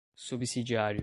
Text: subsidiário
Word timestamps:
subsidiário 0.15 0.99